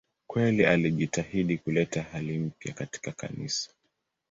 Kweli 0.27 0.65
alijitahidi 0.65 1.57
kuleta 1.57 2.03
hali 2.03 2.37
mpya 2.39 2.73
katika 2.73 3.11
Kanisa. 3.11 3.71